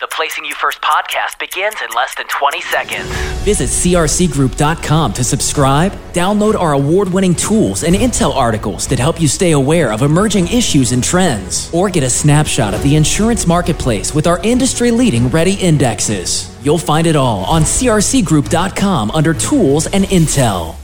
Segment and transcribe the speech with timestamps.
[0.00, 3.06] The Placing You First podcast begins in less than 20 seconds.
[3.44, 9.28] Visit crcgroup.com to subscribe, download our award winning tools and intel articles that help you
[9.28, 14.14] stay aware of emerging issues and trends, or get a snapshot of the insurance marketplace
[14.14, 16.50] with our industry leading REDY indexes.
[16.64, 20.76] You'll find it all on crcgroup.com under tools and intel.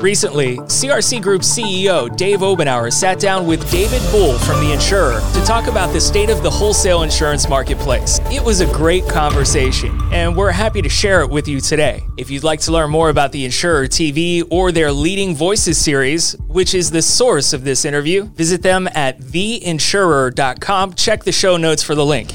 [0.00, 5.44] Recently, CRC Group CEO Dave Obenauer sat down with David Bull from The Insurer to
[5.44, 8.20] talk about the state of the wholesale insurance marketplace.
[8.30, 12.04] It was a great conversation, and we're happy to share it with you today.
[12.16, 16.34] If you'd like to learn more about The Insurer TV or their Leading Voices series,
[16.46, 20.94] which is the source of this interview, visit them at theinsurer.com.
[20.94, 22.30] Check the show notes for the link.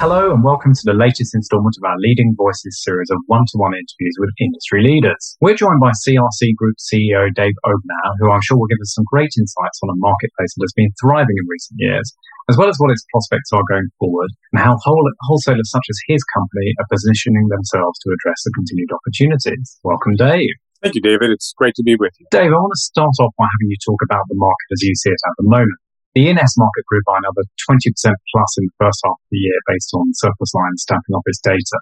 [0.00, 4.16] Hello and welcome to the latest installment of our Leading Voices series of one-to-one interviews
[4.16, 5.36] with industry leaders.
[5.44, 9.04] We're joined by CRC Group CEO Dave Obenauer, who I'm sure will give us some
[9.12, 12.08] great insights on a marketplace that has been thriving in recent years,
[12.48, 16.24] as well as what its prospects are going forward and how wholesalers such as his
[16.32, 19.76] company are positioning themselves to address the continued opportunities.
[19.84, 20.56] Welcome, Dave.
[20.80, 21.28] Thank you, David.
[21.28, 22.24] It's great to be with you.
[22.32, 24.96] Dave, I want to start off by having you talk about the market as you
[24.96, 25.76] see it at the moment.
[26.14, 29.58] The E&S market grew by another 20% plus in the first half of the year
[29.68, 31.78] based on surplus lines stamping office data.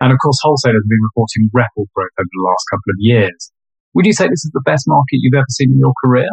[0.00, 3.52] And of course, wholesalers have been reporting record growth over the last couple of years.
[3.94, 6.28] Would you say this is the best market you've ever seen in your career?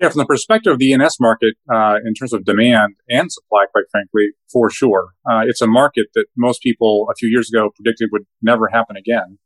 [0.00, 3.66] Yeah, from the perspective of the E&S market, uh, in terms of demand and supply,
[3.70, 5.12] quite frankly, for sure.
[5.30, 8.96] Uh, it's a market that most people a few years ago predicted would never happen
[8.96, 9.38] again.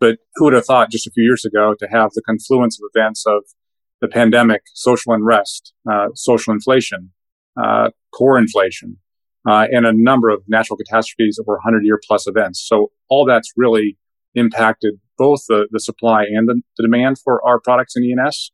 [0.00, 2.90] But who would have thought just a few years ago to have the confluence of
[2.92, 3.44] events of
[4.02, 7.12] the pandemic, social unrest, uh, social inflation,
[7.56, 8.98] uh, core inflation,
[9.48, 12.60] uh, and a number of natural catastrophes over 100 year plus events.
[12.68, 13.96] So all that's really
[14.34, 18.50] impacted both the, the supply and the, the demand for our products in E&S.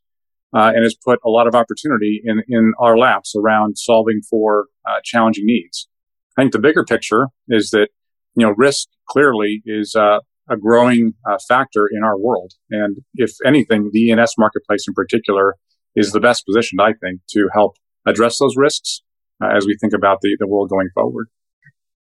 [0.55, 4.65] Uh, and has put a lot of opportunity in, in our laps around solving for
[4.89, 5.91] uh, challenging needs.
[6.39, 7.89] I think the bigger picture is that,
[8.35, 12.53] you know, risk clearly is uh, a growing uh, factor in our world.
[12.71, 15.55] And if anything, the E&S marketplace in particular
[15.97, 17.77] is the best positioned, I think, to help
[18.07, 19.03] address those risks
[19.43, 21.29] uh, as we think about the, the world going forward.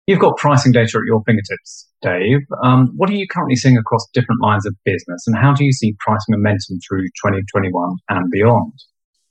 [0.06, 2.40] You've got pricing data at your fingertips, Dave.
[2.64, 5.72] Um, what are you currently seeing across different lines of business, and how do you
[5.72, 8.72] see price momentum through 2021 and beyond?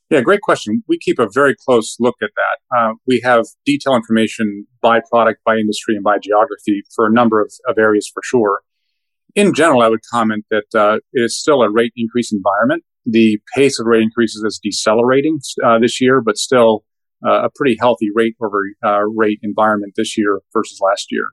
[0.10, 0.84] Yeah, great question.
[0.88, 2.78] We keep a very close look at that.
[2.78, 7.42] Uh, we have detailed information by product, by industry, and by geography for a number
[7.42, 8.62] of, of areas for sure
[9.36, 12.84] in general, I would comment that uh, it is still a rate increase environment.
[13.06, 16.84] The pace of rate increases is decelerating uh, this year, but still
[17.26, 21.26] uh, a pretty healthy rate over uh, rate environment this year versus last year.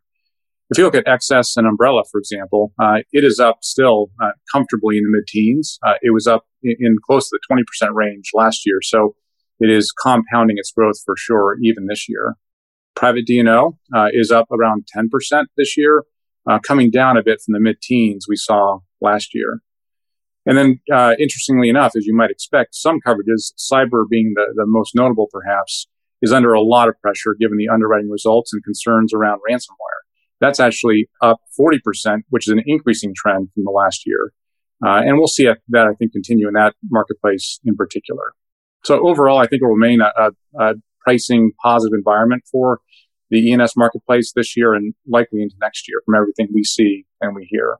[0.70, 4.30] If you look at excess and umbrella, for example, uh, it is up still uh,
[4.52, 5.78] comfortably in the mid-teens.
[6.02, 7.54] it was up in, in, close to the
[7.84, 9.14] 20% range last year, so
[9.60, 12.34] it is compounding its growth for sure even this year.
[12.96, 13.78] Private D&O
[14.12, 16.02] is up around 10% this year
[16.48, 19.60] uh, coming down a bit from the mid teens we saw last year.
[20.46, 24.64] And then, uh, interestingly enough, as you might expect, some coverages, cyber being the, the
[24.66, 25.88] most notable perhaps,
[26.22, 30.00] is under a lot of pressure given the underwriting results and concerns around ransomware.
[30.40, 34.32] That's actually up 40%, which is an increasing trend from the last year.
[34.84, 38.34] Uh, and we'll see that, I think, continue in that marketplace in particular.
[38.84, 40.30] So overall, I think it will remain a, a,
[40.60, 42.80] a pricing positive environment for
[43.30, 47.34] the E&S marketplace this year and likely into next year from everything we see and
[47.34, 47.76] we hear.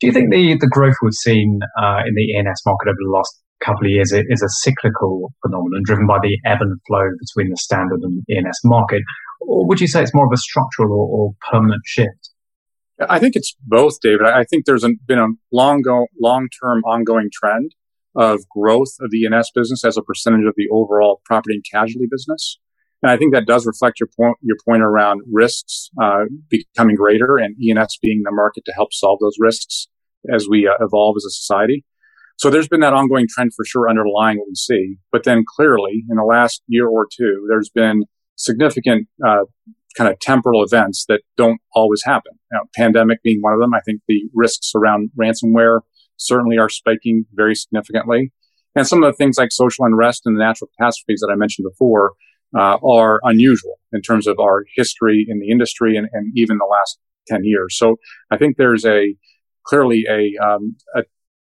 [0.00, 3.10] Do you think the, the growth we've seen uh, in the E&S market over the
[3.10, 7.50] last couple of years is a cyclical phenomenon driven by the ebb and flow between
[7.50, 9.02] the standard and E&S market?
[9.40, 12.30] Or would you say it's more of a structural or, or permanent shift?
[13.08, 14.26] I think it's both, David.
[14.26, 17.74] I think there's been a long, go, long-term ongoing trend
[18.16, 22.08] of growth of the E&S business as a percentage of the overall property and casualty
[22.10, 22.58] business.
[23.02, 27.36] And I think that does reflect your point, your point around risks uh, becoming greater
[27.36, 29.86] and E&S being the market to help solve those risks
[30.32, 31.84] as we uh, evolve as a society.
[32.38, 34.96] So there's been that ongoing trend for sure underlying what we see.
[35.10, 38.04] But then clearly in the last year or two, there's been
[38.36, 39.44] significant uh,
[39.96, 42.32] kind of temporal events that don't always happen.
[42.76, 43.74] Pandemic being one of them.
[43.74, 45.80] I think the risks around ransomware
[46.16, 48.32] certainly are spiking very significantly.
[48.76, 51.66] And some of the things like social unrest and the natural catastrophes that I mentioned
[51.68, 52.12] before
[52.56, 56.64] uh, are unusual in terms of our history in the industry and, and, even the
[56.64, 57.76] last 10 years.
[57.76, 57.96] So
[58.30, 59.14] I think there's a
[59.66, 61.02] clearly a, um, a,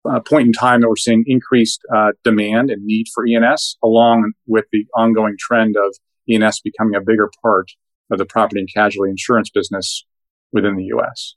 [0.08, 4.32] a point in time that we're seeing increased uh, demand and need for E&S along
[4.46, 5.94] with the ongoing trend of
[6.28, 7.70] E&S becoming a bigger part
[8.10, 10.06] of the property and casualty insurance business
[10.52, 11.34] within the U.S.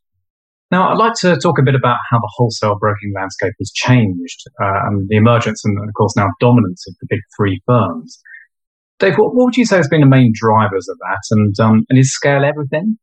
[0.72, 4.44] Now, I'd like to talk a bit about how the wholesale broking landscape has changed
[4.62, 8.22] uh, and the emergence and, of course, now dominance of the big three firms.
[9.02, 11.22] Dave, what, what would you say has been the main drivers of that?
[11.32, 12.98] And, um, and is scale everything?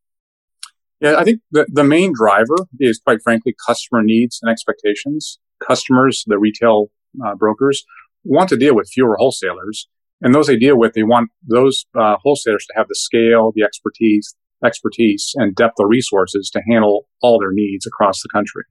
[1.01, 5.39] Yeah, I think the, the main driver is quite frankly customer needs and expectations.
[5.67, 6.91] Customers, the retail
[7.25, 7.85] uh, brokers
[8.25, 9.89] want to deal with fewer wholesalers
[10.21, 13.63] and those they deal with, they want those uh, wholesalers to have the scale, the
[13.63, 14.35] expertise,
[14.65, 18.63] expertise and depth of resources to handle all their needs across the country.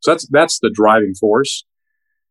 [0.00, 1.64] So that's, that's the driving force.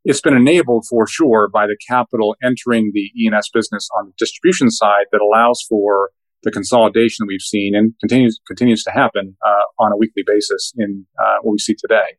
[0.08, 4.72] It's been enabled for sure by the capital entering the E&S business on the distribution
[4.72, 6.12] side that allows for
[6.44, 11.06] the consolidation we've seen and continues continues to happen uh, on a weekly basis in
[11.20, 12.16] uh, what we see today.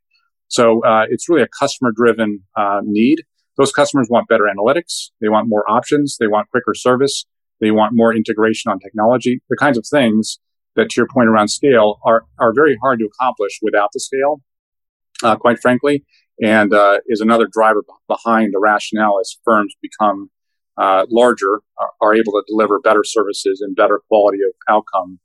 [0.48, 3.22] So uh, it's really a customer driven uh, need.
[3.56, 5.08] Those customers want better analytics.
[5.22, 6.18] They want more options.
[6.20, 7.24] They want quicker service.
[7.58, 9.40] They want more integration on technology.
[9.48, 10.38] The kinds of things
[10.76, 14.42] that, to your point around scale, are are very hard to accomplish without the scale.
[15.22, 16.04] Uh, quite frankly,
[16.42, 20.30] and uh, is another driver behind the rationale as firms become
[20.76, 25.18] uh, larger are, are, able to deliver better services and better quality of outcome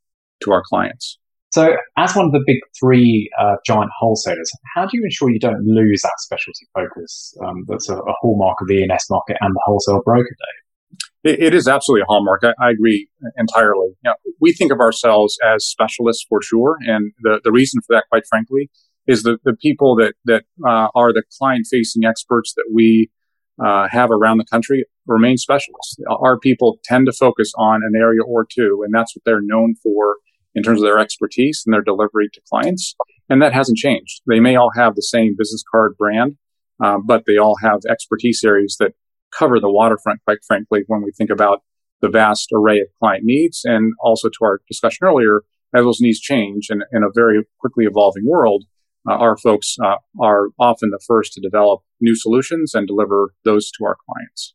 [0.43, 1.19] to our clients.
[1.51, 5.39] So, as one of the big three uh, giant wholesalers, how do you ensure you
[5.39, 9.53] don't lose that specialty focus um, that's a, a, hallmark of the E&S market and
[9.53, 11.29] the wholesale broker day?
[11.31, 12.41] It, it is absolutely a hallmark.
[12.43, 13.07] I, I agree
[13.37, 13.89] entirely.
[14.03, 17.95] You know, we think of ourselves as specialists for sure, and the, the reason for
[17.95, 18.71] that, quite frankly,
[19.07, 23.09] is the, the people that that uh, are the client facing experts that we
[23.63, 25.97] uh, have around the country remain specialists.
[26.09, 29.75] Our people tend to focus on an area or two, and that's what they're known
[29.83, 30.17] for
[30.55, 32.95] in terms of their expertise and their delivery to clients.
[33.29, 34.21] And that hasn't changed.
[34.27, 36.37] They may all have the same business card brand,
[36.83, 38.93] um, but they all have expertise areas that
[39.31, 41.63] cover the waterfront, quite frankly, when we think about
[42.01, 43.61] the vast array of client needs.
[43.63, 45.41] And also to our discussion earlier,
[45.73, 48.65] as those needs change in, in a very quickly evolving world,
[49.09, 53.69] uh, our folks uh, are often the first to develop new solutions and deliver those
[53.71, 54.53] to our clients.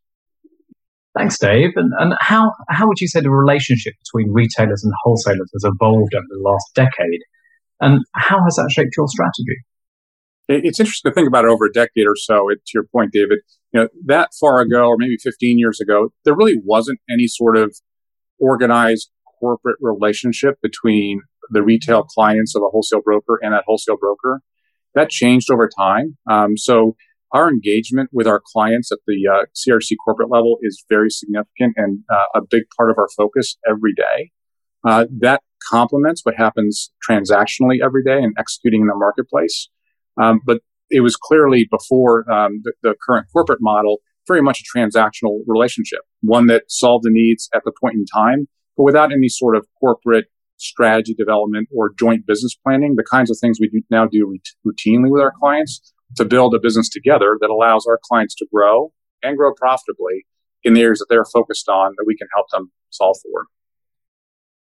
[1.17, 1.71] Thanks, Dave.
[1.77, 6.15] And, and how, how would you say the relationship between retailers and wholesalers has evolved
[6.15, 7.21] over the last decade?
[7.81, 9.57] And how has that shaped your strategy?
[10.49, 12.49] It's interesting to think about it over a decade or so.
[12.51, 13.41] It, to your point, David,
[13.73, 17.57] you know, that far ago, or maybe 15 years ago, there really wasn't any sort
[17.57, 17.77] of
[18.39, 19.11] organized
[19.41, 24.41] corporate relationship between the retail clients of a wholesale broker and that wholesale broker.
[24.95, 26.17] That changed over time.
[26.29, 26.97] Um, so
[27.33, 32.01] our engagement with our clients at the uh, CRC corporate level is very significant and
[32.11, 34.31] uh, a big part of our focus every day.
[34.87, 39.69] Uh, that complements what happens transactionally every day and executing in the marketplace.
[40.21, 40.61] Um, but
[40.91, 46.01] it was clearly before um, the, the, current corporate model very much a transactional relationship,
[46.21, 48.47] one that solved the needs at the point in time,
[48.77, 50.27] but without any sort of corporate
[50.59, 55.11] strategy development or joint business planning, the kinds of things we do now do routinely
[55.11, 59.37] with our clients to build a business together that allows our clients to grow and
[59.37, 60.27] grow profitably
[60.65, 63.47] in the areas that they're focused on that we can help them solve for.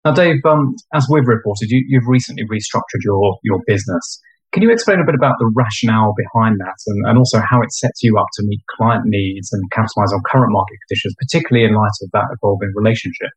[0.04, 4.20] Now, Dave, um, as we've reported, you, have recently restructured your, your business.
[4.52, 7.72] Can you explain a bit about the rationale behind that and, and also how it
[7.72, 11.74] sets you up to meet client needs and capitalize on current market conditions, particularly in
[11.74, 13.28] light of that evolving relationship?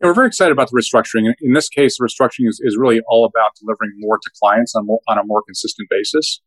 [0.00, 1.32] We're very excited about the restructuring.
[1.40, 4.86] In this case, the restructuring is, is really all about delivering more to clients on,
[4.86, 6.40] more, on a more consistent basis.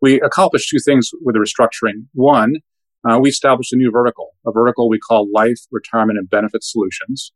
[0.00, 2.06] We accomplished two things with the restructuring.
[2.12, 2.56] One,
[3.08, 7.32] uh, we established a new vertical, a vertical we call Life, Retirement, and Benefit Solutions.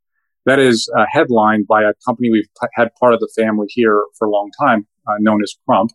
[0.47, 4.03] That is uh, headlined by a company we've p- had part of the family here
[4.19, 5.91] for a long time, uh, known as Crump.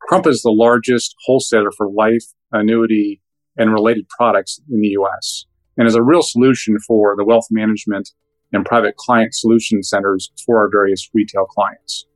[0.00, 3.20] Crump is the largest wholesaler for life, annuity,
[3.56, 5.46] and related products in the U.S.
[5.76, 8.10] and is a real solution for the wealth management
[8.54, 12.06] and private client solution centers for our various retail clients.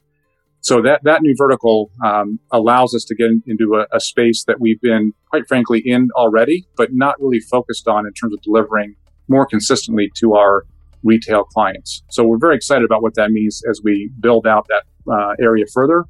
[0.61, 4.61] So that, that new vertical um, allows us to get into a, a, space that
[4.61, 8.97] we've been, quite frankly, in already, but not really focused on in terms of delivering
[9.29, 10.65] more consistently to our
[11.05, 12.03] retail clients.
[12.11, 15.65] So we're very excited about what that means as we build out that uh, area
[15.73, 16.05] further,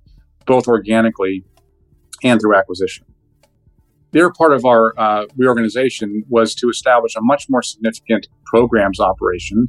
[0.47, 1.45] both organically
[2.25, 3.05] and through acquisition.
[4.13, 8.99] The other part of our uh, reorganization was to establish a much more significant programs
[8.99, 9.69] operation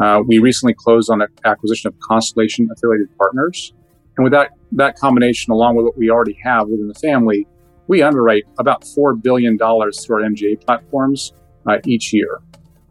[0.00, 3.72] uh, we recently closed on an acquisition of Constellation Affiliated Partners.
[4.16, 7.46] And with that, that combination, along with what we already have within the family,
[7.86, 11.32] we underwrite about $4 billion through our MGA platforms
[11.66, 12.38] uh, each year.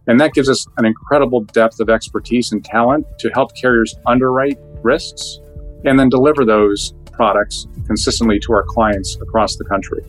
[0.07, 4.57] And that gives us an incredible depth of expertise and talent to help carriers underwrite
[4.81, 5.39] risks
[5.85, 10.03] and then deliver those products consistently to our clients across the country.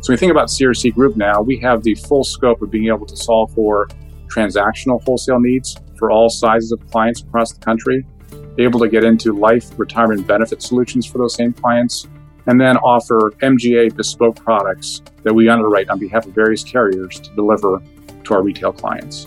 [0.00, 2.88] So when we think about CRC Group now, we have the full scope of being
[2.88, 3.88] able to solve for
[4.28, 8.06] transactional wholesale needs, for all sizes of clients across the country,
[8.58, 12.06] able to get into life retirement benefit solutions for those same clients,
[12.46, 17.34] and then offer MGA bespoke products that we underwrite on behalf of various carriers to
[17.34, 17.82] deliver
[18.24, 19.26] to our retail clients.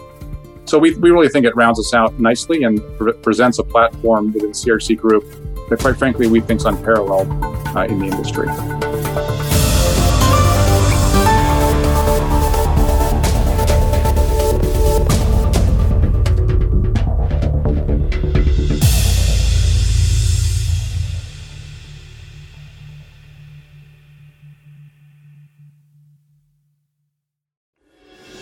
[0.66, 4.32] So we, we really think it rounds us out nicely and pre- presents a platform
[4.32, 5.26] within CRC Group
[5.70, 7.28] that, quite frankly, we think is unparalleled
[7.76, 9.49] uh, in the industry.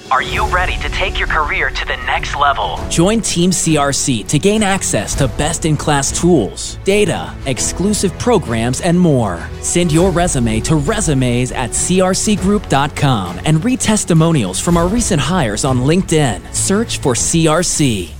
[0.09, 2.79] Are you ready to take your career to the next level?
[2.87, 8.97] Join Team CRC to gain access to best in class tools, data, exclusive programs, and
[8.97, 9.45] more.
[9.59, 15.79] Send your resume to resumes at crcgroup.com and read testimonials from our recent hires on
[15.79, 16.53] LinkedIn.
[16.53, 18.16] Search for CRC.